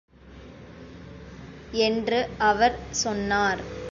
என்று 1.71 2.29
அவர் 2.37 2.79
சொன்னார். 2.89 3.61